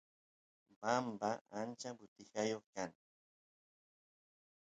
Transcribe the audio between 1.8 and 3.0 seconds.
butijayoq kan